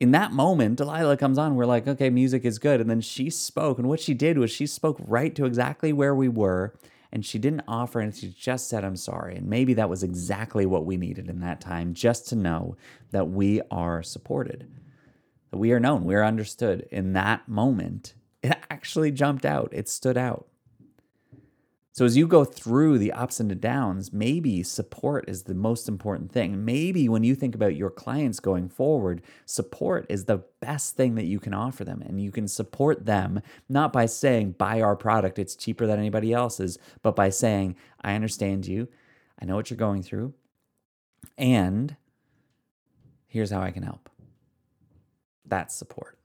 In 0.00 0.10
that 0.10 0.32
moment, 0.32 0.78
Delilah 0.78 1.16
comes 1.16 1.38
on. 1.38 1.54
We're 1.54 1.64
like, 1.64 1.86
okay, 1.86 2.10
music 2.10 2.44
is 2.44 2.58
good. 2.58 2.80
And 2.80 2.90
then 2.90 3.00
she 3.00 3.30
spoke. 3.30 3.78
And 3.78 3.88
what 3.88 4.00
she 4.00 4.14
did 4.14 4.36
was 4.36 4.50
she 4.50 4.66
spoke 4.66 4.98
right 5.00 5.32
to 5.36 5.46
exactly 5.46 5.92
where 5.92 6.14
we 6.14 6.28
were. 6.28 6.76
And 7.12 7.24
she 7.24 7.38
didn't 7.38 7.62
offer 7.68 8.00
and 8.00 8.12
she 8.12 8.34
just 8.36 8.68
said, 8.68 8.84
I'm 8.84 8.96
sorry. 8.96 9.36
And 9.36 9.46
maybe 9.46 9.74
that 9.74 9.88
was 9.88 10.02
exactly 10.02 10.66
what 10.66 10.84
we 10.84 10.96
needed 10.96 11.30
in 11.30 11.38
that 11.40 11.60
time, 11.60 11.94
just 11.94 12.26
to 12.28 12.36
know 12.36 12.76
that 13.12 13.30
we 13.30 13.62
are 13.70 14.02
supported, 14.02 14.68
that 15.52 15.58
we 15.58 15.70
are 15.70 15.80
known, 15.80 16.04
we 16.04 16.16
are 16.16 16.24
understood. 16.24 16.88
In 16.90 17.12
that 17.12 17.48
moment, 17.48 18.14
it 18.42 18.56
actually 18.68 19.12
jumped 19.12 19.46
out, 19.46 19.68
it 19.72 19.88
stood 19.88 20.18
out. 20.18 20.48
So 21.96 22.04
as 22.04 22.14
you 22.14 22.26
go 22.26 22.44
through 22.44 22.98
the 22.98 23.12
ups 23.12 23.40
and 23.40 23.50
the 23.50 23.54
downs, 23.54 24.12
maybe 24.12 24.62
support 24.62 25.26
is 25.30 25.44
the 25.44 25.54
most 25.54 25.88
important 25.88 26.30
thing. 26.30 26.62
Maybe 26.62 27.08
when 27.08 27.24
you 27.24 27.34
think 27.34 27.54
about 27.54 27.74
your 27.74 27.88
clients 27.88 28.38
going 28.38 28.68
forward, 28.68 29.22
support 29.46 30.04
is 30.10 30.26
the 30.26 30.42
best 30.60 30.94
thing 30.94 31.14
that 31.14 31.24
you 31.24 31.40
can 31.40 31.54
offer 31.54 31.84
them. 31.86 32.02
And 32.02 32.20
you 32.20 32.30
can 32.30 32.48
support 32.48 33.06
them 33.06 33.40
not 33.70 33.94
by 33.94 34.04
saying, 34.04 34.56
buy 34.58 34.82
our 34.82 34.94
product, 34.94 35.38
it's 35.38 35.56
cheaper 35.56 35.86
than 35.86 35.98
anybody 35.98 36.34
else's, 36.34 36.78
but 37.02 37.16
by 37.16 37.30
saying, 37.30 37.76
I 38.02 38.14
understand 38.14 38.66
you, 38.66 38.88
I 39.40 39.46
know 39.46 39.56
what 39.56 39.70
you're 39.70 39.78
going 39.78 40.02
through, 40.02 40.34
and 41.38 41.96
here's 43.26 43.50
how 43.50 43.62
I 43.62 43.70
can 43.70 43.84
help. 43.84 44.10
That's 45.46 45.74
support. 45.74 46.15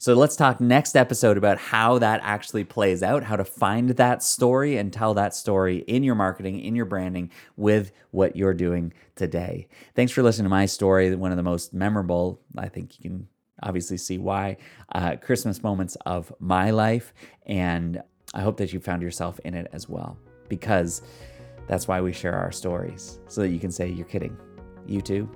So 0.00 0.14
let's 0.14 0.36
talk 0.36 0.60
next 0.60 0.94
episode 0.94 1.36
about 1.36 1.58
how 1.58 1.98
that 1.98 2.20
actually 2.22 2.62
plays 2.62 3.02
out, 3.02 3.24
how 3.24 3.34
to 3.34 3.44
find 3.44 3.90
that 3.90 4.22
story 4.22 4.76
and 4.76 4.92
tell 4.92 5.12
that 5.14 5.34
story 5.34 5.78
in 5.78 6.04
your 6.04 6.14
marketing, 6.14 6.60
in 6.60 6.76
your 6.76 6.84
branding 6.84 7.32
with 7.56 7.90
what 8.12 8.36
you're 8.36 8.54
doing 8.54 8.92
today. 9.16 9.66
Thanks 9.96 10.12
for 10.12 10.22
listening 10.22 10.44
to 10.44 10.50
my 10.50 10.66
story, 10.66 11.12
one 11.16 11.32
of 11.32 11.36
the 11.36 11.42
most 11.42 11.74
memorable, 11.74 12.40
I 12.56 12.68
think 12.68 13.00
you 13.00 13.10
can 13.10 13.28
obviously 13.60 13.96
see 13.96 14.18
why, 14.18 14.58
uh, 14.92 15.16
Christmas 15.16 15.64
moments 15.64 15.96
of 16.06 16.32
my 16.38 16.70
life. 16.70 17.12
And 17.46 18.00
I 18.34 18.42
hope 18.42 18.56
that 18.58 18.72
you 18.72 18.78
found 18.78 19.02
yourself 19.02 19.40
in 19.40 19.54
it 19.54 19.68
as 19.72 19.88
well, 19.88 20.16
because 20.48 21.02
that's 21.66 21.88
why 21.88 22.00
we 22.00 22.12
share 22.12 22.36
our 22.36 22.52
stories, 22.52 23.18
so 23.26 23.40
that 23.40 23.48
you 23.48 23.58
can 23.58 23.72
say, 23.72 23.88
You're 23.88 24.06
kidding. 24.06 24.36
You 24.86 25.00
too? 25.00 25.28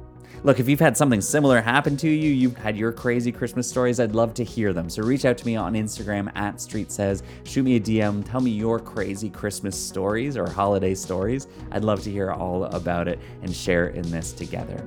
Look, 0.45 0.59
if 0.59 0.69
you've 0.69 0.81
had 0.81 0.97
something 0.97 1.21
similar 1.21 1.61
happen 1.61 1.97
to 1.99 2.09
you, 2.09 2.31
you've 2.31 2.57
had 2.57 2.77
your 2.77 2.93
crazy 2.93 3.31
Christmas 3.31 3.69
stories, 3.69 4.01
I'd 4.01 4.15
love 4.15 4.35
to 4.35 4.45
hear 4.45 4.73
them. 4.73 4.91
So 4.91 5.03
reach 5.03 5.25
out 5.25 5.39
to 5.39 5.47
me 5.47 5.57
on 5.57 5.75
Instagram 5.75 6.35
at 6.37 6.61
Street 6.61 6.91
Says, 6.91 7.23
shoot 7.45 7.63
me 7.63 7.77
a 7.77 7.81
DM, 7.81 8.29
tell 8.29 8.41
me 8.41 8.51
your 8.51 8.79
crazy 8.79 9.31
Christmas 9.31 9.79
stories 9.79 10.37
or 10.37 10.49
holiday 10.49 10.95
stories. 10.95 11.47
I'd 11.71 11.85
love 11.85 12.03
to 12.03 12.11
hear 12.11 12.33
all 12.33 12.65
about 12.65 13.09
it 13.09 13.19
and 13.43 13.55
share 13.55 13.89
in 13.89 14.11
this 14.11 14.33
together. 14.33 14.85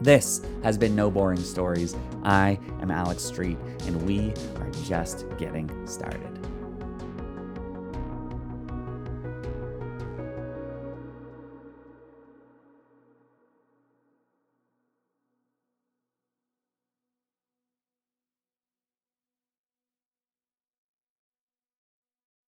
This 0.00 0.42
has 0.62 0.76
been 0.76 0.94
No 0.94 1.10
Boring 1.10 1.40
Stories. 1.40 1.96
I 2.22 2.58
am 2.82 2.90
Alex 2.90 3.22
Street, 3.22 3.56
and 3.86 4.02
we 4.06 4.34
are 4.56 4.70
just 4.84 5.24
getting 5.38 5.70
started. 5.86 6.35